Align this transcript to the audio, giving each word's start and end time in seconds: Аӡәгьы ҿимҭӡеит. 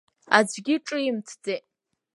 Аӡәгьы 0.37 0.75
ҿимҭӡеит. 0.85 1.65